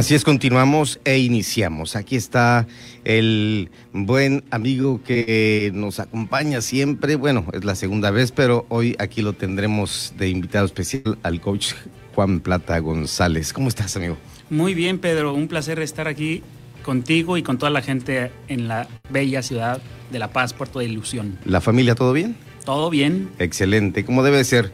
Así 0.00 0.14
es, 0.14 0.24
continuamos 0.24 0.98
e 1.04 1.18
iniciamos. 1.18 1.94
Aquí 1.94 2.16
está 2.16 2.66
el 3.04 3.70
buen 3.92 4.42
amigo 4.50 5.02
que 5.04 5.70
nos 5.74 6.00
acompaña 6.00 6.62
siempre. 6.62 7.16
Bueno, 7.16 7.44
es 7.52 7.66
la 7.66 7.74
segunda 7.74 8.10
vez, 8.10 8.32
pero 8.32 8.64
hoy 8.70 8.96
aquí 8.98 9.20
lo 9.20 9.34
tendremos 9.34 10.14
de 10.16 10.30
invitado 10.30 10.64
especial 10.64 11.18
al 11.22 11.42
coach 11.42 11.74
Juan 12.14 12.40
Plata 12.40 12.78
González. 12.78 13.52
¿Cómo 13.52 13.68
estás, 13.68 13.94
amigo? 13.94 14.16
Muy 14.48 14.72
bien, 14.72 14.98
Pedro. 14.98 15.34
Un 15.34 15.48
placer 15.48 15.78
estar 15.80 16.08
aquí 16.08 16.42
contigo 16.82 17.36
y 17.36 17.42
con 17.42 17.58
toda 17.58 17.68
la 17.68 17.82
gente 17.82 18.30
en 18.48 18.68
la 18.68 18.88
bella 19.10 19.42
ciudad 19.42 19.82
de 20.10 20.18
La 20.18 20.32
Paz, 20.32 20.54
Puerto 20.54 20.78
de 20.78 20.86
Ilusión. 20.86 21.38
¿La 21.44 21.60
familia 21.60 21.94
todo 21.94 22.14
bien? 22.14 22.36
Todo 22.64 22.88
bien. 22.88 23.28
Excelente, 23.38 24.06
como 24.06 24.22
debe 24.22 24.42
ser. 24.44 24.72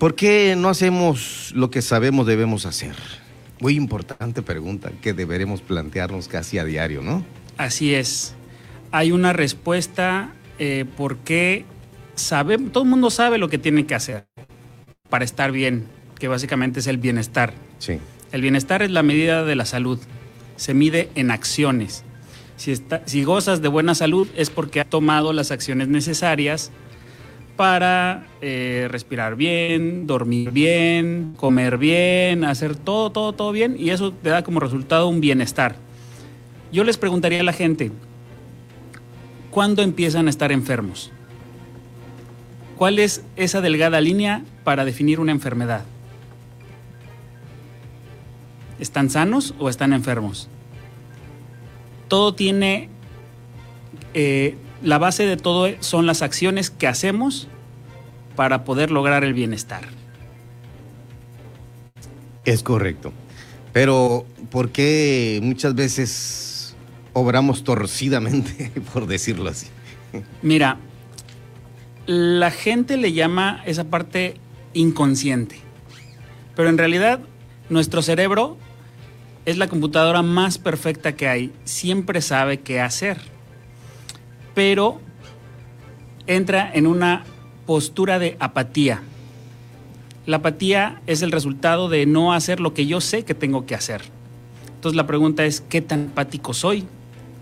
¿Por 0.00 0.16
qué 0.16 0.56
no 0.58 0.68
hacemos 0.68 1.52
lo 1.54 1.70
que 1.70 1.80
sabemos 1.80 2.26
debemos 2.26 2.66
hacer? 2.66 2.96
Muy 3.60 3.74
importante 3.74 4.42
pregunta 4.42 4.90
que 5.02 5.12
deberemos 5.12 5.60
plantearnos 5.60 6.28
casi 6.28 6.58
a 6.58 6.64
diario, 6.64 7.02
¿no? 7.02 7.24
Así 7.56 7.94
es. 7.94 8.34
Hay 8.92 9.12
una 9.12 9.32
respuesta 9.32 10.32
eh, 10.58 10.84
porque 10.96 11.64
sabe, 12.14 12.58
todo 12.58 12.84
el 12.84 12.90
mundo 12.90 13.10
sabe 13.10 13.38
lo 13.38 13.48
que 13.48 13.58
tiene 13.58 13.86
que 13.86 13.94
hacer 13.94 14.26
para 15.08 15.24
estar 15.24 15.52
bien, 15.52 15.86
que 16.18 16.28
básicamente 16.28 16.80
es 16.80 16.86
el 16.86 16.98
bienestar. 16.98 17.52
Sí. 17.78 17.98
El 18.32 18.42
bienestar 18.42 18.82
es 18.82 18.90
la 18.90 19.02
medida 19.02 19.44
de 19.44 19.56
la 19.56 19.64
salud. 19.64 19.98
Se 20.56 20.74
mide 20.74 21.08
en 21.14 21.30
acciones. 21.30 22.04
Si, 22.56 22.72
está, 22.72 23.02
si 23.06 23.24
gozas 23.24 23.62
de 23.62 23.68
buena 23.68 23.94
salud 23.94 24.28
es 24.36 24.50
porque 24.50 24.80
has 24.80 24.90
tomado 24.90 25.32
las 25.32 25.50
acciones 25.50 25.88
necesarias 25.88 26.70
para 27.58 28.28
eh, 28.40 28.86
respirar 28.88 29.34
bien, 29.34 30.06
dormir 30.06 30.52
bien, 30.52 31.34
comer 31.36 31.76
bien, 31.76 32.44
hacer 32.44 32.76
todo, 32.76 33.10
todo, 33.10 33.32
todo 33.32 33.50
bien 33.50 33.74
y 33.76 33.90
eso 33.90 34.12
te 34.12 34.28
da 34.28 34.44
como 34.44 34.60
resultado 34.60 35.08
un 35.08 35.20
bienestar. 35.20 35.74
Yo 36.70 36.84
les 36.84 36.98
preguntaría 36.98 37.40
a 37.40 37.42
la 37.42 37.52
gente, 37.52 37.90
¿cuándo 39.50 39.82
empiezan 39.82 40.28
a 40.28 40.30
estar 40.30 40.52
enfermos? 40.52 41.10
¿Cuál 42.76 43.00
es 43.00 43.24
esa 43.34 43.60
delgada 43.60 44.00
línea 44.00 44.44
para 44.62 44.84
definir 44.84 45.18
una 45.18 45.32
enfermedad? 45.32 45.82
¿Están 48.78 49.10
sanos 49.10 49.52
o 49.58 49.68
están 49.68 49.92
enfermos? 49.92 50.48
Todo 52.06 52.34
tiene 52.34 52.88
eh, 54.14 54.54
la 54.82 54.98
base 54.98 55.26
de 55.26 55.36
todo 55.36 55.68
son 55.80 56.06
las 56.06 56.22
acciones 56.22 56.70
que 56.70 56.86
hacemos 56.86 57.48
para 58.36 58.64
poder 58.64 58.90
lograr 58.90 59.24
el 59.24 59.34
bienestar. 59.34 59.82
Es 62.44 62.62
correcto. 62.62 63.12
Pero, 63.72 64.24
¿por 64.50 64.70
qué 64.70 65.40
muchas 65.42 65.74
veces 65.74 66.76
obramos 67.12 67.64
torcidamente, 67.64 68.70
por 68.92 69.06
decirlo 69.06 69.50
así? 69.50 69.66
Mira, 70.42 70.78
la 72.06 72.50
gente 72.50 72.96
le 72.96 73.12
llama 73.12 73.62
esa 73.66 73.84
parte 73.84 74.36
inconsciente, 74.72 75.56
pero 76.56 76.70
en 76.70 76.78
realidad 76.78 77.20
nuestro 77.68 78.00
cerebro 78.00 78.56
es 79.44 79.58
la 79.58 79.68
computadora 79.68 80.22
más 80.22 80.58
perfecta 80.58 81.16
que 81.16 81.28
hay, 81.28 81.52
siempre 81.64 82.22
sabe 82.22 82.60
qué 82.60 82.80
hacer 82.80 83.18
pero 84.58 84.98
entra 86.26 86.68
en 86.74 86.88
una 86.88 87.22
postura 87.64 88.18
de 88.18 88.36
apatía. 88.40 89.02
La 90.26 90.38
apatía 90.38 91.00
es 91.06 91.22
el 91.22 91.30
resultado 91.30 91.88
de 91.88 92.06
no 92.06 92.32
hacer 92.32 92.58
lo 92.58 92.74
que 92.74 92.84
yo 92.84 93.00
sé 93.00 93.24
que 93.24 93.34
tengo 93.34 93.66
que 93.66 93.76
hacer. 93.76 94.02
Entonces 94.74 94.96
la 94.96 95.06
pregunta 95.06 95.44
es, 95.44 95.60
¿qué 95.60 95.80
tan 95.80 96.08
apático 96.08 96.54
soy? 96.54 96.84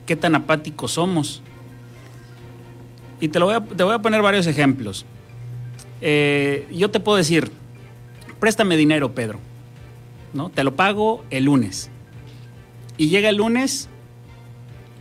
¿Qué 0.05 0.14
tan 0.14 0.34
apáticos 0.34 0.92
somos? 0.92 1.41
Y 3.19 3.28
te, 3.28 3.38
lo 3.38 3.47
voy, 3.47 3.55
a, 3.55 3.65
te 3.65 3.82
voy 3.82 3.94
a 3.94 4.00
poner 4.00 4.21
varios 4.21 4.47
ejemplos. 4.47 5.06
Eh, 6.03 6.69
yo 6.71 6.91
te 6.91 7.00
puedo 7.00 7.16
decir, 7.16 7.50
préstame 8.41 8.76
dinero, 8.76 9.15
Pedro. 9.15 9.38
¿no? 10.34 10.50
Te 10.50 10.65
lo 10.65 10.76
pago 10.76 11.25
el 11.31 11.44
lunes. 11.44 11.88
Y 12.99 13.09
llega 13.09 13.31
el 13.31 13.37
lunes 13.37 13.88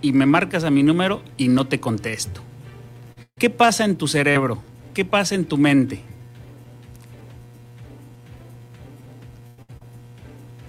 y 0.06 0.14
me 0.14 0.28
marcas 0.28 0.64
a 0.64 0.70
mi 0.70 0.84
número 0.84 1.24
y 1.36 1.48
no 1.48 1.66
te 1.66 1.80
contesto. 1.80 2.40
¿Qué 3.40 3.50
pasa 3.50 3.86
en 3.86 3.96
tu 3.96 4.08
cerebro? 4.08 4.62
¿Qué 4.94 5.04
pasa 5.04 5.34
en 5.34 5.46
tu 5.46 5.58
mente? 5.58 6.00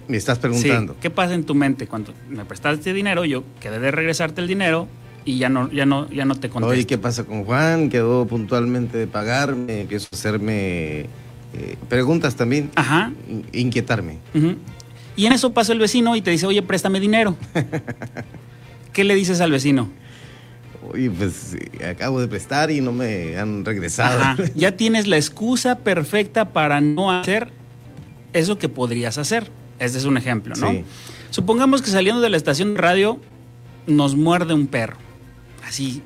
Me 0.07 0.17
estás 0.17 0.39
preguntando. 0.39 0.95
¿Qué 0.99 1.11
pasa 1.11 1.35
en 1.35 1.43
tu 1.43 1.53
mente 1.53 1.85
cuando 1.85 2.15
me 2.27 2.45
prestaste 2.45 2.93
dinero? 2.93 3.25
Yo 3.25 3.43
quedé 3.59 3.79
de 3.79 3.91
regresarte 3.91 4.41
el 4.41 4.47
dinero 4.47 4.87
y 5.23 5.37
ya 5.37 5.49
no, 5.49 5.71
ya 5.71 5.85
no, 5.85 6.09
ya 6.09 6.25
no 6.25 6.33
te 6.33 6.49
contesto. 6.49 6.71
Oye, 6.71 6.87
¿qué 6.87 6.97
pasa 6.97 7.23
con 7.23 7.45
Juan? 7.45 7.91
Quedó 7.91 8.25
puntualmente 8.25 8.97
de 8.97 9.05
pagarme, 9.05 9.81
empiezo 9.81 10.07
a 10.11 10.15
hacerme 10.15 11.01
eh, 11.01 11.77
preguntas 11.87 12.35
también. 12.35 12.71
Ajá. 12.73 13.11
Inquietarme. 13.53 14.17
Y 15.15 15.27
en 15.27 15.33
eso 15.33 15.53
pasa 15.53 15.73
el 15.73 15.79
vecino 15.79 16.15
y 16.15 16.23
te 16.23 16.31
dice, 16.31 16.47
oye, 16.47 16.63
préstame 16.63 16.99
dinero. 16.99 17.37
¿qué 18.97 19.03
le 19.03 19.13
dices 19.13 19.41
al 19.41 19.51
vecino? 19.51 19.91
Oye, 20.91 21.11
pues 21.11 21.55
acabo 21.87 22.19
de 22.19 22.27
prestar 22.27 22.71
y 22.71 22.81
no 22.81 22.91
me 22.91 23.37
han 23.37 23.63
regresado. 23.63 24.43
Ya 24.55 24.71
tienes 24.71 25.05
la 25.05 25.17
excusa 25.17 25.77
perfecta 25.77 26.51
para 26.51 26.81
no 26.81 27.11
hacer 27.11 27.51
eso 28.33 28.57
que 28.57 28.69
podrías 28.69 29.19
hacer. 29.19 29.51
Este 29.77 29.99
es 29.99 30.05
un 30.05 30.17
ejemplo, 30.17 30.55
¿no? 30.55 30.83
Supongamos 31.29 31.83
que 31.83 31.91
saliendo 31.91 32.21
de 32.21 32.31
la 32.31 32.37
estación 32.37 32.73
de 32.73 32.81
radio 32.81 33.19
nos 33.85 34.15
muerde 34.15 34.55
un 34.55 34.65
perro. 34.65 34.97
Así, 35.63 36.01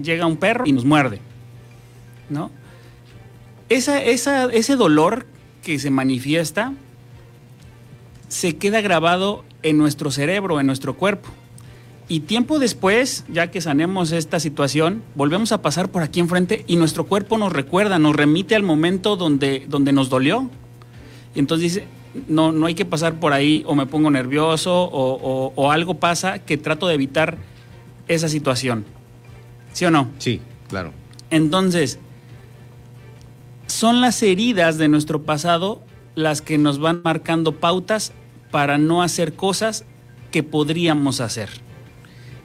llega 0.00 0.26
un 0.26 0.36
perro 0.36 0.64
y 0.64 0.70
nos 0.70 0.84
muerde, 0.84 1.18
¿no? 2.30 2.52
Esa, 3.68 4.00
esa, 4.00 4.44
ese 4.44 4.76
dolor 4.76 5.26
que 5.64 5.80
se 5.80 5.90
manifiesta 5.90 6.72
se 8.28 8.56
queda 8.58 8.80
grabado 8.80 9.44
en 9.64 9.76
nuestro 9.76 10.12
cerebro, 10.12 10.60
en 10.60 10.68
nuestro 10.68 10.94
cuerpo. 10.94 11.30
Y 12.08 12.20
tiempo 12.20 12.60
después, 12.60 13.24
ya 13.28 13.50
que 13.50 13.60
sanemos 13.60 14.12
esta 14.12 14.38
situación, 14.38 15.02
volvemos 15.16 15.50
a 15.50 15.60
pasar 15.60 15.90
por 15.90 16.04
aquí 16.04 16.20
enfrente 16.20 16.64
y 16.68 16.76
nuestro 16.76 17.04
cuerpo 17.04 17.36
nos 17.36 17.52
recuerda, 17.52 17.98
nos 17.98 18.14
remite 18.14 18.54
al 18.54 18.62
momento 18.62 19.16
donde, 19.16 19.66
donde 19.68 19.92
nos 19.92 20.08
dolió. 20.08 20.48
Y 21.34 21.40
entonces 21.40 21.74
dice, 21.74 21.88
no, 22.28 22.52
no 22.52 22.66
hay 22.66 22.76
que 22.76 22.84
pasar 22.84 23.18
por 23.18 23.32
ahí 23.32 23.64
o 23.66 23.74
me 23.74 23.86
pongo 23.86 24.08
nervioso 24.10 24.72
o, 24.72 25.52
o 25.54 25.70
algo 25.72 25.94
pasa 25.94 26.38
que 26.38 26.56
trato 26.56 26.86
de 26.86 26.94
evitar 26.94 27.38
esa 28.06 28.28
situación. 28.28 28.84
¿Sí 29.72 29.84
o 29.84 29.90
no? 29.90 30.08
Sí, 30.18 30.40
claro. 30.68 30.92
Entonces, 31.30 31.98
son 33.66 34.00
las 34.00 34.22
heridas 34.22 34.78
de 34.78 34.86
nuestro 34.86 35.22
pasado 35.22 35.82
las 36.14 36.40
que 36.40 36.56
nos 36.56 36.78
van 36.78 37.00
marcando 37.02 37.56
pautas 37.56 38.12
para 38.52 38.78
no 38.78 39.02
hacer 39.02 39.34
cosas 39.34 39.84
que 40.30 40.44
podríamos 40.44 41.20
hacer 41.20 41.65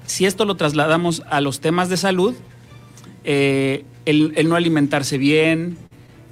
si 0.06 0.26
esto 0.26 0.46
lo 0.46 0.56
trasladamos 0.56 1.24
a 1.30 1.42
los 1.42 1.60
temas 1.60 1.90
de 1.90 1.98
salud, 1.98 2.36
eh, 3.24 3.86
el, 4.06 4.48
no 4.48 4.56
alimentarse 4.56 5.18
bien, 5.18 5.78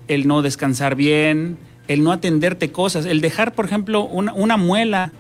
el 0.07 0.28
no 0.28 0.41
descansar 0.41 0.96
bien, 0.96 1.57
el 1.88 2.03
no 2.03 2.12
atenderte 2.12 2.72
cosas, 2.72 3.06
el 3.06 3.22
dejar, 3.22 3.53
por 3.53 3.66
ejemplo, 3.66 4.03
una, 4.03 4.57
muela, 4.57 5.12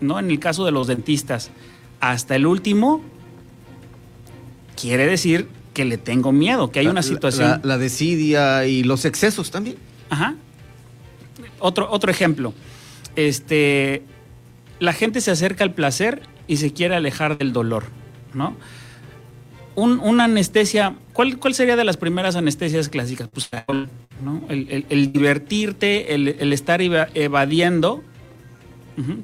¿no? 0.00 0.18
En 0.18 0.30
el 0.30 0.38
caso 0.38 0.64
de 0.64 0.72
los 0.72 0.86
dentistas, 0.86 1.50
hasta 2.00 2.36
el 2.36 2.46
último, 2.46 3.02
quiere 4.80 5.06
decir 5.06 5.48
que 5.74 5.84
le 5.84 5.98
tengo 5.98 6.32
miedo, 6.32 6.70
que 6.70 6.80
hay 6.80 6.86
una 6.86 7.02
situación. 7.02 7.48
La, 7.48 7.60
la, 7.62 7.78
desidia 7.78 8.66
y 8.66 8.84
los 8.84 9.04
excesos 9.04 9.50
también. 9.50 9.76
Ajá. 10.10 10.34
Otro, 11.58 11.90
otro 11.90 12.10
ejemplo. 12.10 12.52
Este, 13.16 14.02
la 14.78 14.92
gente 14.92 15.20
se 15.20 15.30
acerca 15.30 15.64
al 15.64 15.72
placer 15.72 16.22
y 16.52 16.58
se 16.58 16.70
quiere 16.74 16.94
alejar 16.94 17.38
del 17.38 17.54
dolor, 17.54 17.84
¿no? 18.34 18.54
una 19.74 20.24
anestesia, 20.24 20.96
¿cuál, 21.14 21.38
¿cuál 21.38 21.54
sería 21.54 21.76
de 21.76 21.84
las 21.84 21.96
primeras 21.96 22.36
anestesias 22.36 22.90
clásicas? 22.90 23.26
Pues 23.28 23.48
¿no? 24.22 24.42
el, 24.50 25.12
divertirte, 25.12 26.14
el, 26.14 26.52
estar 26.52 26.82
evadiendo 26.82 28.02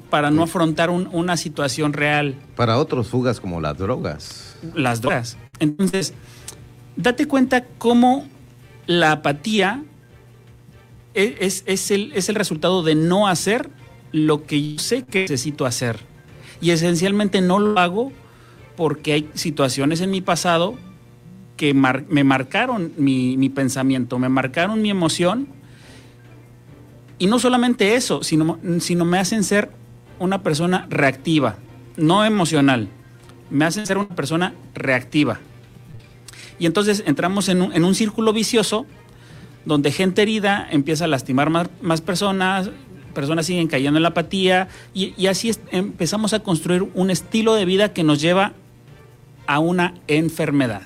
para 0.09 0.31
no 0.31 0.41
afrontar 0.41 0.89
una 0.89 1.37
situación 1.37 1.93
real. 1.93 2.33
Para 2.55 2.79
otros 2.79 3.09
fugas 3.09 3.39
como 3.39 3.61
las 3.61 3.77
drogas. 3.77 4.57
Las 4.73 5.01
drogas. 5.01 5.37
Entonces, 5.59 6.15
date 6.95 7.27
cuenta 7.27 7.63
cómo 7.77 8.27
la 8.87 9.11
apatía 9.11 9.83
e, 11.13 11.37
es, 11.41 11.63
es, 11.67 11.91
el, 11.91 12.11
es 12.15 12.27
el 12.27 12.33
resultado 12.33 12.81
de 12.81 12.95
no 12.95 13.27
hacer 13.27 13.69
lo 14.11 14.47
que 14.47 14.73
yo 14.73 14.79
sé 14.79 15.03
que 15.03 15.21
necesito 15.21 15.67
hacer. 15.67 16.08
Y 16.61 16.71
esencialmente 16.71 17.41
no 17.41 17.59
lo 17.59 17.79
hago 17.79 18.11
porque 18.75 19.13
hay 19.13 19.29
situaciones 19.33 20.01
en 20.01 20.11
mi 20.11 20.21
pasado 20.21 20.77
que 21.57 21.73
me 21.73 22.23
marcaron 22.23 22.93
mi, 22.95 23.49
pensamiento, 23.49 24.17
me 24.17 24.29
marcaron 24.29 24.81
mi 24.81 24.89
emoción. 24.89 25.47
Y 27.17 27.27
no 27.27 27.37
solamente 27.39 27.95
eso, 27.95 28.23
sino, 28.23 28.57
sino 28.79 29.03
me 29.03 29.19
hacen 29.19 29.43
ser 29.43 29.69
una 30.19 30.41
persona 30.41 30.87
reactiva, 30.89 31.57
no 31.97 32.23
emocional. 32.23 32.87
Me 33.49 33.65
hacen 33.65 33.85
ser 33.85 33.97
una 33.97 34.15
persona 34.15 34.53
reactiva. 34.73 35.39
Y 36.59 36.65
entonces 36.65 37.03
entramos 37.05 37.49
en 37.49 37.61
un, 37.61 37.73
en 37.73 37.83
un 37.83 37.95
círculo 37.95 38.31
vicioso 38.31 38.85
donde 39.65 39.91
gente 39.91 40.21
herida 40.21 40.67
empieza 40.71 41.05
a 41.05 41.07
lastimar 41.07 41.49
más, 41.49 41.69
más 41.81 41.99
personas, 41.99 42.69
personas 43.19 43.45
siguen 43.45 43.67
cayendo 43.67 43.97
en 43.97 44.03
la 44.03 44.09
apatía 44.09 44.69
y, 44.93 45.13
y 45.17 45.27
así 45.27 45.49
es, 45.49 45.59
empezamos 45.71 46.33
a 46.33 46.39
construir 46.39 46.87
un 46.93 47.09
estilo 47.09 47.53
de 47.53 47.65
vida 47.65 47.91
que 47.91 48.05
nos 48.05 48.21
lleva 48.21 48.53
a 49.45 49.59
una 49.59 49.95
enfermedad. 50.07 50.83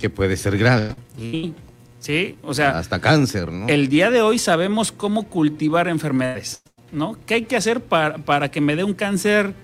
Que 0.00 0.10
puede 0.10 0.36
ser 0.36 0.58
grave. 0.58 0.96
Sí, 1.16 1.54
sí, 2.00 2.36
o 2.42 2.54
sea, 2.54 2.76
hasta 2.76 3.00
cáncer, 3.00 3.52
¿no? 3.52 3.68
El 3.68 3.88
día 3.88 4.10
de 4.10 4.20
hoy 4.20 4.38
sabemos 4.40 4.90
cómo 4.90 5.28
cultivar 5.28 5.86
enfermedades, 5.86 6.62
¿no? 6.90 7.16
¿Qué 7.24 7.34
hay 7.34 7.42
que 7.42 7.56
hacer 7.56 7.82
para, 7.82 8.18
para 8.18 8.50
que 8.50 8.60
me 8.60 8.74
dé 8.74 8.82
un 8.82 8.94
cáncer 8.94 9.54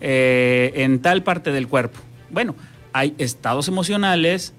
eh, 0.00 0.72
en 0.76 1.02
tal 1.02 1.22
parte 1.22 1.52
del 1.52 1.68
cuerpo? 1.68 1.98
Bueno, 2.30 2.54
hay 2.94 3.14
estados 3.18 3.68
emocionales, 3.68 4.54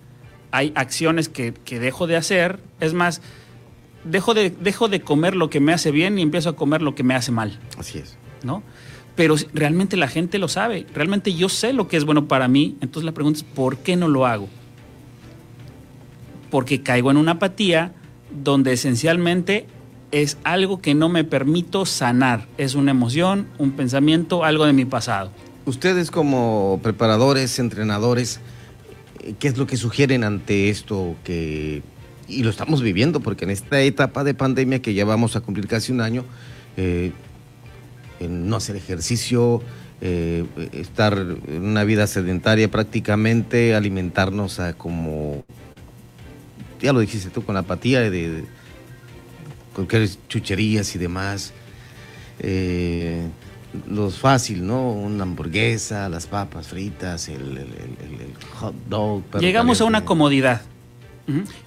hay 0.52 0.74
acciones 0.76 1.30
que, 1.30 1.54
que 1.54 1.80
dejo 1.80 2.06
de 2.06 2.18
hacer, 2.18 2.60
es 2.80 2.94
más, 2.94 3.22
dejo 4.04 4.34
de, 4.34 4.50
dejo 4.50 4.88
de 4.88 5.02
comer 5.02 5.36
lo 5.36 5.50
que 5.50 5.60
me 5.60 5.74
hace 5.74 5.92
bien 5.92 6.18
y 6.20 6.22
empiezo 6.22 6.50
a 6.50 6.56
comer 6.56 6.82
lo 6.82 6.96
que 6.96 7.04
me 7.04 7.16
hace 7.16 7.32
mal. 7.32 7.60
Así 7.78 8.00
es. 8.00 8.18
¿No? 8.44 8.64
Pero 9.16 9.36
realmente 9.54 9.98
la 9.98 10.08
gente 10.08 10.40
lo 10.40 10.48
sabe, 10.48 10.86
realmente 10.94 11.34
yo 11.34 11.50
sé 11.50 11.74
lo 11.74 11.88
que 11.88 11.98
es 11.98 12.06
bueno 12.06 12.28
para 12.28 12.48
mí, 12.48 12.78
entonces 12.82 13.06
la 13.06 13.12
pregunta 13.12 13.40
es, 13.40 13.44
¿por 13.44 13.78
qué 13.78 13.96
no 13.96 14.08
lo 14.08 14.26
hago? 14.26 14.48
Porque 16.50 16.82
caigo 16.82 17.12
en 17.12 17.18
una 17.18 17.34
apatía 17.34 17.94
donde 18.32 18.74
esencialmente 18.74 19.68
es 20.12 20.38
algo 20.44 20.82
que 20.82 20.94
no 20.94 21.10
me 21.10 21.24
permito 21.24 21.86
sanar, 21.86 22.48
es 22.58 22.76
una 22.76 22.92
emoción, 22.92 23.48
un 23.58 23.72
pensamiento, 23.72 24.44
algo 24.44 24.66
de 24.66 24.74
mi 24.74 24.86
pasado. 24.86 25.32
Ustedes 25.66 26.10
como 26.10 26.80
preparadores, 26.82 27.60
entrenadores, 27.60 28.40
¿qué 29.40 29.48
es 29.48 29.58
lo 29.58 29.68
que 29.68 29.78
sugieren 29.78 30.24
ante 30.24 30.70
esto 30.70 31.16
que 31.24 31.84
y 32.32 32.44
lo 32.44 32.50
estamos 32.50 32.82
viviendo 32.82 33.20
porque 33.20 33.46
en 33.46 33.52
esta 33.52 33.82
etapa 33.82 34.24
de 34.24 34.34
pandemia 34.34 34.82
que 34.82 34.94
ya 34.94 35.06
vamos 35.06 35.36
a 35.36 35.42
cumplir 35.42 35.68
casi 35.68 35.92
un 35.92 36.02
año, 36.02 36.26
eh, 36.78 37.12
en 38.20 38.48
no 38.48 38.56
hacer 38.56 38.76
ejercicio, 38.76 39.62
eh, 40.02 40.46
estar 40.72 41.14
en 41.14 41.64
una 41.64 41.84
vida 41.84 42.08
sedentaria 42.08 42.70
prácticamente, 42.70 43.76
alimentarnos 43.76 44.60
a 44.60 44.74
como, 44.74 45.44
ya 46.82 46.94
lo 46.94 47.00
dijiste 47.00 47.30
tú, 47.30 47.44
con 47.44 47.58
apatía 47.58 48.02
de, 48.02 48.10
de 48.10 48.44
cualquier 49.74 50.10
chucherías 50.28 50.96
y 50.96 51.00
demás. 51.00 51.54
Eh, 52.40 53.28
lo 53.90 54.10
fácil, 54.10 54.66
¿no? 54.66 54.92
Una 54.92 55.24
hamburguesa, 55.24 56.10
las 56.10 56.28
papas 56.28 56.68
fritas, 56.68 57.30
el, 57.30 57.42
el, 57.42 57.58
el, 57.58 58.22
el 58.22 58.34
hot 58.60 58.76
dog. 58.90 59.24
Llegamos 59.40 59.78
caliente. 59.78 59.84
a 59.84 59.86
una 59.86 60.06
comodidad. 60.06 60.62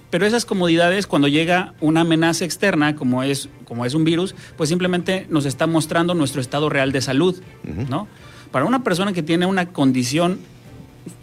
Pero 0.09 0.25
esas 0.25 0.45
comodidades, 0.45 1.07
cuando 1.07 1.27
llega 1.27 1.73
una 1.81 2.01
amenaza 2.01 2.45
externa, 2.45 2.95
como 2.95 3.23
es, 3.23 3.49
como 3.65 3.85
es 3.85 3.93
un 3.93 4.03
virus, 4.03 4.35
pues 4.57 4.69
simplemente 4.69 5.25
nos 5.29 5.45
está 5.45 5.65
mostrando 5.65 6.13
nuestro 6.13 6.41
estado 6.41 6.69
real 6.69 6.91
de 6.91 7.01
salud, 7.01 7.41
uh 7.63 7.67
-huh. 7.67 7.89
¿no? 7.89 8.07
Para 8.51 8.65
una 8.65 8.83
persona 8.83 9.11
que 9.13 9.23
tiene 9.23 9.45
una 9.45 9.67
condición 9.67 10.39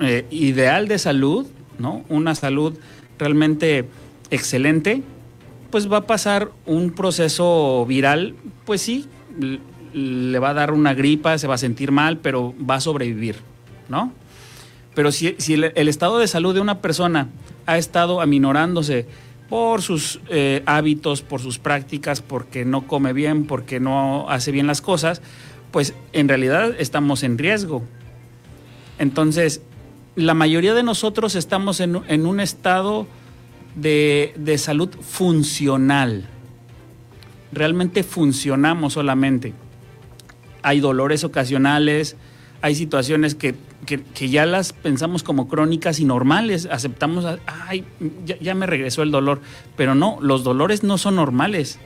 eh, 0.00 0.26
ideal 0.30 0.88
de 0.88 0.98
salud, 0.98 1.46
¿no? 1.78 2.04
Una 2.08 2.34
salud 2.34 2.74
realmente 3.18 3.88
excelente, 4.30 5.02
pues 5.70 5.90
va 5.90 5.98
a 5.98 6.06
pasar 6.06 6.50
un 6.66 6.90
proceso 6.90 7.84
viral, 7.86 8.34
pues 8.64 8.82
sí, 8.82 9.06
le 9.94 10.38
va 10.38 10.50
a 10.50 10.54
dar 10.54 10.72
una 10.72 10.94
gripa, 10.94 11.38
se 11.38 11.46
va 11.46 11.54
a 11.54 11.58
sentir 11.58 11.92
mal, 11.92 12.18
pero 12.18 12.54
va 12.58 12.76
a 12.76 12.80
sobrevivir, 12.80 13.36
¿no? 13.88 14.12
Pero 14.94 15.10
si, 15.12 15.34
si 15.38 15.54
el, 15.54 15.72
el, 15.74 15.88
estado 15.88 16.18
de 16.18 16.26
salud 16.28 16.54
de 16.54 16.60
una 16.60 16.80
persona 16.80 17.28
ha 17.66 17.78
estado 17.78 18.20
aminorándose 18.20 19.06
por 19.48 19.82
sus 19.82 20.20
eh, 20.28 20.62
hábitos, 20.64 21.22
por 21.22 21.40
sus 21.40 21.58
prácticas, 21.58 22.22
porque 22.22 22.64
no 22.64 22.86
come 22.86 23.12
bien, 23.12 23.46
porque 23.46 23.80
no 23.80 24.30
hace 24.30 24.50
bien 24.50 24.66
las 24.66 24.80
cosas, 24.80 25.20
pues 25.70 25.94
en 26.12 26.28
realidad 26.28 26.74
estamos 26.78 27.22
en 27.22 27.36
riesgo. 27.36 27.82
Entonces, 28.98 29.62
la 30.16 30.34
mayoría 30.34 30.74
de 30.74 30.82
nosotros 30.82 31.34
estamos 31.34 31.80
en, 31.80 32.00
en 32.08 32.26
un 32.26 32.40
estado 32.40 33.06
de, 33.74 34.32
de 34.36 34.58
salud 34.58 34.90
funcional. 35.00 36.28
Realmente 37.52 38.02
funcionamos 38.02 38.94
solamente. 38.94 39.52
Hay 40.62 40.80
dolores 40.80 41.24
ocasionales, 41.24 42.16
hay 42.62 42.74
situaciones 42.74 43.34
que, 43.34 43.54
que, 43.86 44.02
que, 44.02 44.28
ya 44.28 44.46
las 44.46 44.72
pensamos 44.72 45.22
como 45.22 45.48
crónicas 45.48 46.00
y 46.00 46.04
normales, 46.04 46.68
aceptamos, 46.70 47.24
ay, 47.46 47.84
ya, 48.24 48.38
ya, 48.38 48.54
me 48.54 48.66
regresó 48.66 49.02
el 49.02 49.10
dolor, 49.10 49.40
pero 49.76 49.94
no, 49.94 50.18
los 50.20 50.44
dolores 50.44 50.82
no 50.82 50.98
son 50.98 51.16
normales. 51.16 51.78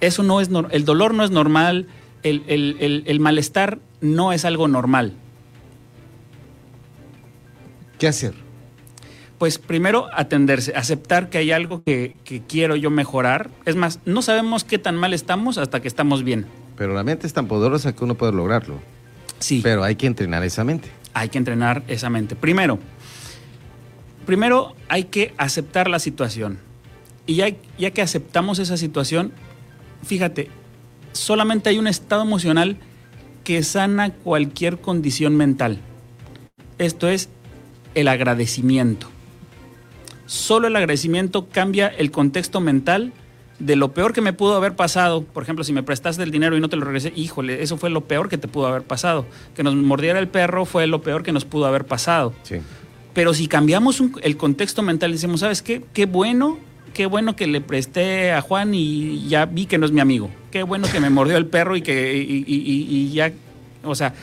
Eso 0.00 0.22
no 0.22 0.40
es, 0.40 0.50
el 0.70 0.84
dolor 0.84 1.14
no 1.14 1.24
es 1.24 1.30
normal, 1.30 1.88
el, 2.22 2.44
el, 2.46 2.76
el, 2.80 3.04
el 3.06 3.20
malestar 3.20 3.78
no 4.00 4.32
es 4.32 4.44
algo 4.44 4.68
normal. 4.68 5.14
¿Qué 7.98 8.08
hacer? 8.08 8.34
Pues 9.38 9.58
primero 9.58 10.08
atenderse, 10.12 10.74
aceptar 10.76 11.28
que 11.28 11.38
hay 11.38 11.50
algo 11.50 11.82
que, 11.82 12.16
que 12.24 12.42
quiero 12.42 12.76
yo 12.76 12.90
mejorar. 12.90 13.50
Es 13.64 13.76
más, 13.76 14.00
no 14.04 14.22
sabemos 14.22 14.64
qué 14.64 14.78
tan 14.78 14.96
mal 14.96 15.12
estamos 15.12 15.58
hasta 15.58 15.80
que 15.80 15.88
estamos 15.88 16.22
bien. 16.22 16.46
Pero 16.76 16.94
la 16.94 17.04
mente 17.04 17.26
es 17.26 17.32
tan 17.32 17.46
poderosa 17.46 17.94
que 17.94 18.04
uno 18.04 18.14
puede 18.14 18.32
lograrlo. 18.32 18.80
Sí. 19.44 19.60
Pero 19.62 19.84
hay 19.84 19.96
que 19.96 20.06
entrenar 20.06 20.42
esa 20.42 20.64
mente. 20.64 20.88
Hay 21.12 21.28
que 21.28 21.36
entrenar 21.36 21.82
esa 21.86 22.08
mente. 22.08 22.34
Primero, 22.34 22.78
primero 24.24 24.74
hay 24.88 25.04
que 25.04 25.34
aceptar 25.36 25.90
la 25.90 25.98
situación. 25.98 26.58
Y 27.26 27.34
ya, 27.34 27.48
ya 27.76 27.90
que 27.90 28.00
aceptamos 28.00 28.58
esa 28.58 28.78
situación, 28.78 29.32
fíjate, 30.02 30.48
solamente 31.12 31.68
hay 31.68 31.78
un 31.78 31.86
estado 31.86 32.22
emocional 32.22 32.78
que 33.44 33.62
sana 33.62 34.14
cualquier 34.14 34.80
condición 34.80 35.36
mental. 35.36 35.78
Esto 36.78 37.06
es 37.10 37.28
el 37.94 38.08
agradecimiento. 38.08 39.10
Solo 40.24 40.68
el 40.68 40.76
agradecimiento 40.76 41.50
cambia 41.50 41.88
el 41.88 42.10
contexto 42.10 42.62
mental 42.62 43.12
de 43.58 43.76
lo 43.76 43.92
peor 43.92 44.12
que 44.12 44.20
me 44.20 44.32
pudo 44.32 44.56
haber 44.56 44.74
pasado, 44.74 45.22
por 45.22 45.42
ejemplo, 45.42 45.64
si 45.64 45.72
me 45.72 45.82
prestaste 45.82 46.22
el 46.22 46.30
dinero 46.30 46.56
y 46.56 46.60
no 46.60 46.68
te 46.68 46.76
lo 46.76 46.84
regresé, 46.84 47.12
híjole, 47.14 47.62
eso 47.62 47.76
fue 47.76 47.90
lo 47.90 48.02
peor 48.02 48.28
que 48.28 48.38
te 48.38 48.48
pudo 48.48 48.66
haber 48.66 48.82
pasado. 48.82 49.26
Que 49.54 49.62
nos 49.62 49.74
mordiera 49.76 50.18
el 50.18 50.28
perro 50.28 50.64
fue 50.64 50.86
lo 50.86 51.02
peor 51.02 51.22
que 51.22 51.32
nos 51.32 51.44
pudo 51.44 51.66
haber 51.66 51.84
pasado. 51.84 52.32
Sí. 52.42 52.56
Pero 53.12 53.32
si 53.32 53.46
cambiamos 53.46 54.00
un, 54.00 54.18
el 54.22 54.36
contexto 54.36 54.82
mental 54.82 55.10
y 55.10 55.14
decimos, 55.14 55.40
¿sabes 55.40 55.62
qué? 55.62 55.82
Qué 55.92 56.06
bueno, 56.06 56.58
qué 56.92 57.06
bueno 57.06 57.36
que 57.36 57.46
le 57.46 57.60
presté 57.60 58.32
a 58.32 58.40
Juan 58.40 58.74
y 58.74 59.28
ya 59.28 59.46
vi 59.46 59.66
que 59.66 59.78
no 59.78 59.86
es 59.86 59.92
mi 59.92 60.00
amigo. 60.00 60.30
Qué 60.50 60.64
bueno 60.64 60.88
que 60.90 60.98
me 60.98 61.10
mordió 61.10 61.36
el 61.36 61.46
perro 61.46 61.76
y 61.76 61.82
que 61.82 62.16
y, 62.16 62.44
y, 62.46 62.86
y 62.90 63.12
ya, 63.12 63.32
o 63.84 63.94
sea, 63.94 64.14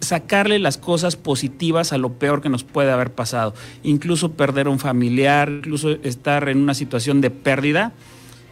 sacarle 0.00 0.60
las 0.60 0.78
cosas 0.78 1.16
positivas 1.16 1.92
a 1.92 1.98
lo 1.98 2.12
peor 2.12 2.40
que 2.40 2.48
nos 2.48 2.62
puede 2.62 2.92
haber 2.92 3.10
pasado. 3.10 3.52
Incluso 3.82 4.32
perder 4.32 4.68
a 4.68 4.70
un 4.70 4.78
familiar, 4.78 5.50
incluso 5.50 5.90
estar 5.90 6.48
en 6.48 6.58
una 6.58 6.74
situación 6.74 7.20
de 7.20 7.30
pérdida 7.30 7.92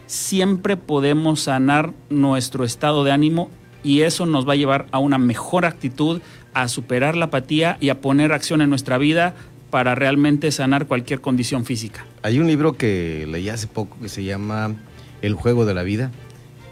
siempre 0.09 0.75
podemos 0.75 1.41
sanar 1.41 1.93
nuestro 2.09 2.63
estado 2.63 3.03
de 3.03 3.11
ánimo 3.11 3.51
y 3.83 4.01
eso 4.01 4.25
nos 4.25 4.47
va 4.47 4.53
a 4.53 4.55
llevar 4.55 4.87
a 4.91 4.97
una 4.97 5.19
mejor 5.19 5.65
actitud, 5.65 6.19
a 6.53 6.67
superar 6.67 7.15
la 7.15 7.25
apatía 7.25 7.77
y 7.79 7.89
a 7.89 8.01
poner 8.01 8.33
acción 8.33 8.61
en 8.61 8.71
nuestra 8.71 8.97
vida 8.97 9.35
para 9.69 9.93
realmente 9.93 10.51
sanar 10.51 10.87
cualquier 10.87 11.21
condición 11.21 11.63
física. 11.63 12.07
Hay 12.23 12.39
un 12.39 12.47
libro 12.47 12.73
que 12.73 13.27
leí 13.29 13.49
hace 13.49 13.67
poco 13.67 13.97
que 14.01 14.09
se 14.09 14.23
llama 14.23 14.75
El 15.21 15.35
juego 15.35 15.65
de 15.65 15.75
la 15.75 15.83
vida, 15.83 16.11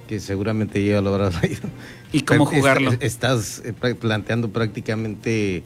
que 0.08 0.20
seguramente 0.20 0.84
ya 0.84 1.00
lo 1.01 1.13
habrás 1.13 1.39
leído. 1.44 1.70
¿Y 2.12 2.22
cómo 2.22 2.48
jugarlo? 2.48 2.91
Estás 3.00 3.62
planteando 4.00 4.50
prácticamente 4.50 5.62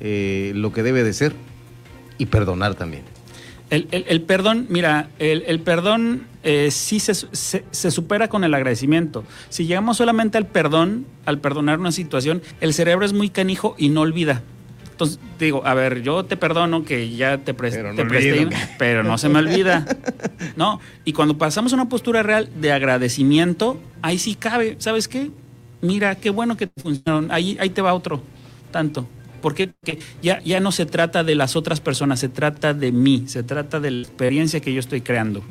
eh, 0.00 0.52
lo 0.54 0.74
que 0.74 0.82
debe 0.82 1.02
de 1.02 1.14
ser 1.14 1.34
y 2.18 2.26
perdonar 2.26 2.74
también. 2.74 3.13
El, 3.74 3.88
el, 3.90 4.04
el, 4.06 4.22
perdón, 4.22 4.66
mira, 4.68 5.08
el, 5.18 5.42
el 5.48 5.58
perdón 5.58 6.28
eh, 6.44 6.70
sí 6.70 7.00
se, 7.00 7.12
se, 7.14 7.64
se, 7.68 7.90
supera 7.90 8.28
con 8.28 8.44
el 8.44 8.54
agradecimiento. 8.54 9.24
Si 9.48 9.66
llegamos 9.66 9.96
solamente 9.96 10.38
al 10.38 10.46
perdón, 10.46 11.06
al 11.26 11.40
perdonar 11.40 11.80
una 11.80 11.90
situación, 11.90 12.40
el 12.60 12.72
cerebro 12.72 13.04
es 13.04 13.12
muy 13.12 13.30
canijo 13.30 13.74
y 13.76 13.88
no 13.88 14.02
olvida. 14.02 14.42
Entonces, 14.92 15.18
digo, 15.40 15.66
a 15.66 15.74
ver, 15.74 16.02
yo 16.02 16.24
te 16.24 16.36
perdono 16.36 16.84
que 16.84 17.16
ya 17.16 17.38
te, 17.38 17.52
pre 17.52 17.72
pero 17.72 17.92
no 17.92 17.96
te 17.96 18.04
presté, 18.04 18.48
pero 18.78 19.02
no 19.02 19.18
se 19.18 19.28
me 19.28 19.40
olvida. 19.40 19.84
¿No? 20.54 20.78
Y 21.04 21.12
cuando 21.12 21.36
pasamos 21.36 21.72
a 21.72 21.74
una 21.74 21.88
postura 21.88 22.22
real 22.22 22.48
de 22.60 22.70
agradecimiento, 22.70 23.80
ahí 24.02 24.20
sí 24.20 24.36
cabe. 24.36 24.76
¿Sabes 24.78 25.08
qué? 25.08 25.32
Mira, 25.80 26.14
qué 26.14 26.30
bueno 26.30 26.56
que 26.56 26.68
te 26.68 26.80
funcionaron. 26.80 27.32
Ahí, 27.32 27.56
ahí 27.58 27.70
te 27.70 27.82
va 27.82 27.92
otro. 27.92 28.22
Tanto. 28.70 29.08
Porque 29.44 29.74
ya, 30.22 30.40
ya 30.42 30.58
no 30.58 30.72
se 30.72 30.86
trata 30.86 31.22
de 31.22 31.34
las 31.34 31.54
otras 31.54 31.78
personas, 31.78 32.18
se 32.18 32.30
trata 32.30 32.72
de 32.72 32.92
mí, 32.92 33.24
se 33.26 33.42
trata 33.42 33.78
de 33.78 33.90
la 33.90 34.00
experiencia 34.00 34.60
que 34.60 34.72
yo 34.72 34.80
estoy 34.80 35.02
creando. 35.02 35.44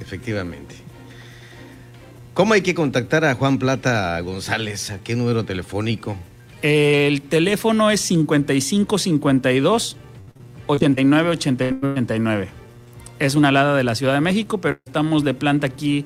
Efectivamente. 0.00 0.76
¿Cómo 2.32 2.54
hay 2.54 2.62
que 2.62 2.76
contactar 2.76 3.24
a 3.24 3.34
Juan 3.34 3.58
Plata 3.58 4.20
González? 4.20 4.92
¿A 4.92 4.98
qué 4.98 5.16
número 5.16 5.44
telefónico? 5.44 6.14
El 6.62 7.22
teléfono 7.22 7.90
es 7.90 8.02
5552 8.02 9.96
89 10.66 11.30
89 11.30 12.48
Es 13.18 13.34
una 13.34 13.48
alada 13.48 13.76
de 13.76 13.82
la 13.82 13.96
Ciudad 13.96 14.14
de 14.14 14.20
México, 14.20 14.58
pero 14.58 14.78
estamos 14.86 15.24
de 15.24 15.34
planta 15.34 15.66
aquí 15.66 16.04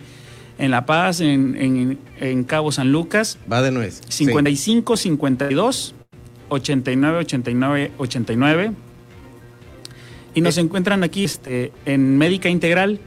en 0.56 0.70
La 0.70 0.86
Paz, 0.86 1.20
en, 1.20 1.98
Cabo 2.46 2.72
San 2.72 2.90
Lucas. 2.90 3.36
Va 3.52 3.60
de 3.60 3.70
nuez. 3.70 4.00
55 4.08 4.96
52 4.96 5.95
89 6.48 7.18
89 7.18 7.92
89. 7.98 8.72
Y 10.34 10.40
nos 10.40 10.58
eh. 10.58 10.60
encuentran 10.60 11.02
aquí 11.02 11.24
este, 11.24 11.72
en 11.84 12.18
Médica 12.18 12.48
Integral. 12.48 13.00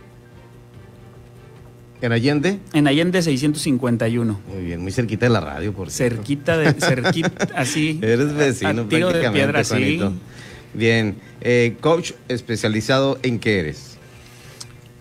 ¿En 2.02 2.12
Allende? 2.12 2.60
En 2.74 2.88
Allende 2.88 3.22
651. 3.22 4.40
Muy 4.48 4.64
bien, 4.64 4.82
muy 4.82 4.92
cerquita 4.92 5.26
de 5.26 5.32
la 5.32 5.42
radio, 5.42 5.74
por 5.74 5.92
cierto. 5.92 6.18
Cerquita 6.18 6.58
de, 6.58 6.74
cerquita, 6.74 7.50
así. 7.56 8.00
Eres 8.02 8.34
vecino, 8.34 8.86
tiro 8.86 9.12
de 9.12 9.30
piedra, 9.32 9.64
sí. 9.64 10.00
Bien, 10.74 11.18
eh, 11.42 11.76
coach 11.82 12.14
especializado 12.28 13.20
en 13.24 13.40
qué 13.40 13.60
eres? 13.60 13.98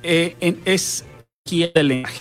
Eh, 0.02 0.34
en, 0.40 0.58
es 0.64 1.04
guía 1.48 1.70
del 1.74 1.88
lenguaje. 1.88 2.20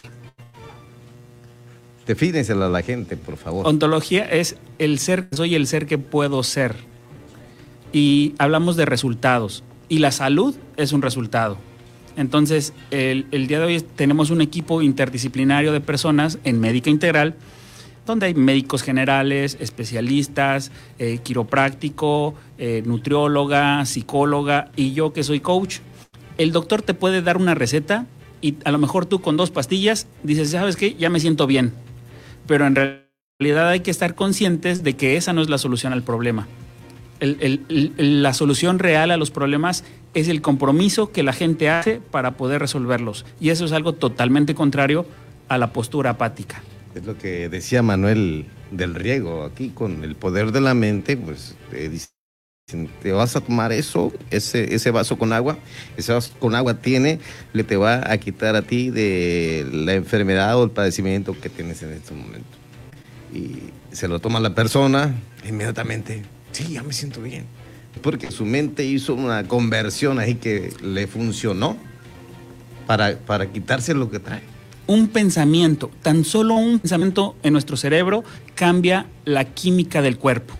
Defíneselo 2.07 2.65
a 2.65 2.69
la 2.69 2.81
gente, 2.81 3.17
por 3.17 3.35
favor. 3.35 3.67
Ontología 3.67 4.23
es 4.23 4.55
el 4.79 4.97
ser, 4.97 5.27
soy 5.33 5.55
el 5.55 5.67
ser 5.67 5.85
que 5.85 5.97
puedo 5.97 6.41
ser. 6.41 6.75
Y 7.91 8.33
hablamos 8.37 8.77
de 8.77 8.85
resultados. 8.85 9.63
Y 9.89 9.99
la 9.99 10.11
salud 10.11 10.55
es 10.77 10.93
un 10.93 11.01
resultado. 11.01 11.57
Entonces, 12.15 12.73
el, 12.91 13.47
día 13.47 13.59
de 13.59 13.65
hoy 13.65 13.81
tenemos 13.81 14.29
un 14.29 14.41
equipo 14.41 14.81
interdisciplinario 14.81 15.73
de 15.73 15.81
personas 15.81 16.39
en 16.45 16.59
médica 16.59 16.89
integral, 16.89 17.35
donde 18.05 18.27
hay 18.27 18.33
médicos 18.33 18.83
generales, 18.83 19.57
especialistas, 19.59 20.71
eh, 20.99 21.19
quiropráctico, 21.21 22.35
eh, 22.57 22.83
nutrióloga, 22.85 23.85
psicóloga 23.85 24.71
y 24.75 24.93
yo 24.93 25.11
que 25.11 25.23
soy 25.23 25.41
coach. 25.41 25.79
El 26.37 26.53
doctor 26.53 26.81
te 26.81 26.93
puede 26.93 27.21
dar 27.21 27.37
una 27.37 27.53
receta 27.53 28.07
y 28.41 28.55
a 28.63 28.71
lo 28.71 28.77
mejor 28.77 29.05
tú 29.05 29.19
con 29.19 29.35
dos 29.35 29.51
pastillas 29.51 30.07
dices, 30.23 30.49
¿sabes 30.51 30.75
qué? 30.75 30.95
Ya 30.95 31.09
me 31.09 31.19
siento 31.19 31.45
bien 31.47 31.73
pero 32.47 32.65
en 32.65 32.75
realidad 32.75 33.69
hay 33.69 33.81
que 33.81 33.91
estar 33.91 34.15
conscientes 34.15 34.83
de 34.83 34.95
que 34.95 35.17
esa 35.17 35.33
no 35.33 35.41
es 35.41 35.49
la 35.49 35.57
solución 35.57 35.93
al 35.93 36.03
problema. 36.03 36.47
la 37.19 38.33
solución 38.33 38.79
real 38.79 39.11
a 39.11 39.17
los 39.17 39.31
problemas 39.31 39.83
es 40.13 40.27
el 40.27 40.41
compromiso 40.41 41.11
que 41.11 41.23
la 41.23 41.33
gente 41.33 41.69
hace 41.69 41.99
para 41.99 42.31
poder 42.31 42.61
resolverlos. 42.61 43.25
Y 43.39 43.49
eso 43.49 43.65
es 43.65 43.71
algo 43.71 43.93
totalmente 43.93 44.55
contrario 44.55 45.05
a 45.47 45.57
la 45.57 45.73
postura 45.73 46.11
apática. 46.11 46.61
Es 46.95 47.05
lo 47.05 47.17
que 47.17 47.49
decía 47.49 47.83
Manuel 47.83 48.45
del 48.71 48.95
Riego 48.95 49.43
aquí, 49.43 49.69
con 49.69 50.03
el 50.03 50.15
poder 50.15 50.51
de 50.51 50.61
la 50.61 50.73
mente, 50.73 51.15
pues 51.17 51.55
te 53.01 53.13
vas 53.13 53.33
a 53.37 53.39
tomar 53.39 53.71
eso, 53.71 54.11
ese, 54.29 54.91
vaso 54.91 55.17
con 55.17 55.31
agua, 55.31 55.57
ese 55.95 56.11
vaso 56.11 56.33
con 56.37 56.53
agua 56.53 56.73
tiene, 56.73 57.19
le 57.53 57.63
te 57.63 57.77
va 57.77 58.11
a 58.11 58.17
quitar 58.17 58.57
a 58.57 58.61
ti 58.61 58.89
de 58.89 59.65
la 59.71 59.93
enfermedad 59.93 60.57
o 60.57 60.65
el 60.65 60.71
padecimiento 60.71 61.33
que 61.39 61.47
tienes 61.47 61.81
en 61.83 61.93
este 61.93 62.13
momento. 62.13 62.49
Y 63.33 63.71
se 63.95 64.09
lo 64.09 64.19
toma 64.19 64.41
la 64.41 64.53
persona, 64.53 65.15
inmediatamente, 65.47 66.23
sí, 66.51 66.73
ya 66.73 66.83
me 66.83 66.91
siento 66.91 67.21
bien. 67.21 67.45
Porque 68.01 68.31
su 68.31 68.43
mente 68.43 68.83
hizo 68.83 69.13
una 69.13 69.45
conversión 69.45 70.19
ahí 70.19 70.35
que 70.35 70.73
le 70.83 71.07
funcionó 71.07 71.77
para, 72.85 73.17
para 73.17 73.49
quitarse 73.49 73.93
lo 73.93 74.11
que 74.11 74.19
trae. 74.19 74.41
Un 74.87 75.07
pensamiento, 75.07 75.89
tan 76.01 76.25
solo 76.25 76.55
un 76.55 76.79
pensamiento 76.79 77.37
en 77.43 77.53
nuestro 77.53 77.77
cerebro 77.77 78.25
cambia 78.55 79.05
la 79.23 79.45
química 79.45 80.01
del 80.01 80.17
cuerpo. 80.17 80.53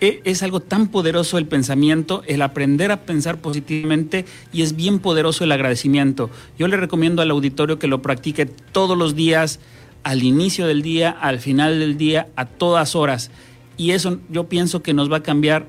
E, 0.00 0.20
es 0.24 0.42
algo 0.42 0.60
tan 0.60 0.88
poderoso 0.88 1.38
el 1.38 1.46
pensamiento, 1.46 2.22
el 2.26 2.42
aprender 2.42 2.90
a 2.90 3.02
pensar 3.02 3.38
positivamente 3.38 4.24
y 4.52 4.62
es 4.62 4.76
bien 4.76 4.98
poderoso 4.98 5.44
el 5.44 5.52
agradecimiento. 5.52 6.30
Yo 6.58 6.68
le 6.68 6.76
recomiendo 6.76 7.22
al 7.22 7.30
auditorio 7.30 7.78
que 7.78 7.86
lo 7.86 8.02
practique 8.02 8.46
todos 8.46 8.98
los 8.98 9.14
días, 9.14 9.60
al 10.02 10.22
inicio 10.22 10.66
del 10.66 10.82
día, 10.82 11.10
al 11.10 11.38
final 11.38 11.78
del 11.78 11.96
día, 11.96 12.28
a 12.36 12.46
todas 12.46 12.94
horas. 12.94 13.30
Y 13.76 13.92
eso 13.92 14.18
yo 14.28 14.48
pienso 14.48 14.82
que 14.82 14.94
nos 14.94 15.10
va 15.10 15.18
a 15.18 15.22
cambiar 15.22 15.66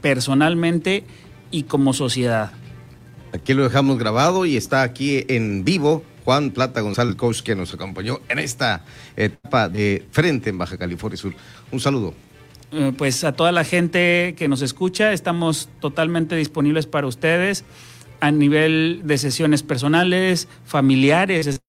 personalmente 0.00 1.04
y 1.50 1.64
como 1.64 1.92
sociedad. 1.92 2.52
Aquí 3.32 3.52
lo 3.54 3.64
dejamos 3.64 3.98
grabado 3.98 4.46
y 4.46 4.56
está 4.56 4.82
aquí 4.82 5.24
en 5.28 5.64
vivo 5.64 6.04
Juan 6.24 6.50
Plata 6.50 6.80
González, 6.80 7.16
coach, 7.16 7.42
que 7.42 7.54
nos 7.54 7.74
acompañó 7.74 8.20
en 8.28 8.38
esta 8.38 8.84
etapa 9.16 9.68
de 9.68 10.06
frente 10.10 10.50
en 10.50 10.58
Baja 10.58 10.78
California 10.78 11.16
Sur. 11.16 11.34
Un 11.70 11.80
saludo. 11.80 12.14
Eh, 12.74 12.92
pues 12.96 13.22
a 13.22 13.32
toda 13.32 13.52
la 13.52 13.62
gente 13.62 14.34
que 14.36 14.48
nos 14.48 14.60
escucha, 14.60 15.12
estamos 15.12 15.68
totalmente 15.80 16.34
disponibles 16.34 16.86
para 16.86 17.06
ustedes 17.06 17.64
a 18.18 18.32
nivel 18.32 19.02
de 19.04 19.16
sesiones 19.16 19.62
personales, 19.62 20.48
familiares, 20.64 21.60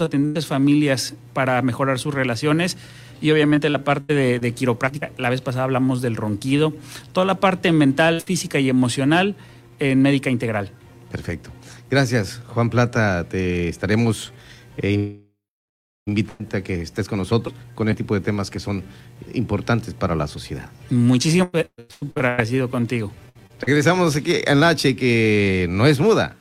atendiendo 0.00 0.40
familias 0.42 1.14
para 1.32 1.60
mejorar 1.62 1.98
sus 1.98 2.14
relaciones 2.14 2.76
y 3.20 3.32
obviamente 3.32 3.68
la 3.68 3.82
parte 3.82 4.14
de, 4.14 4.38
de, 4.38 4.52
quiropráctica, 4.54 5.10
la 5.18 5.28
vez 5.28 5.40
pasada 5.40 5.64
hablamos 5.64 6.02
del 6.02 6.14
ronquido, 6.14 6.72
toda 7.12 7.26
la 7.26 7.40
parte 7.40 7.72
mental, 7.72 8.20
física 8.20 8.60
y 8.60 8.68
emocional 8.68 9.34
en 9.80 10.02
médica 10.02 10.30
integral. 10.30 10.70
Perfecto. 11.10 11.50
Gracias, 11.90 12.42
Juan 12.46 12.70
Plata. 12.70 13.26
Te 13.28 13.68
estaremos 13.68 14.32
eh, 14.76 15.27
invitando 16.08 16.56
a 16.56 16.60
que 16.62 16.82
estés 16.82 17.06
con 17.06 17.18
nosotros 17.18 17.54
con 17.74 17.88
este 17.88 18.02
tipo 18.02 18.14
de 18.14 18.20
temas 18.20 18.50
que 18.50 18.58
son 18.58 18.82
importantes 19.34 19.94
para 19.94 20.14
la 20.14 20.26
sociedad. 20.26 20.70
Muchísimo, 20.90 21.50
agradecido 22.14 22.70
contigo. 22.70 23.12
Regresamos 23.60 24.16
aquí 24.16 24.36
en 24.46 24.62
H 24.62 24.96
que 24.96 25.66
no 25.68 25.86
es 25.86 26.00
muda. 26.00 26.36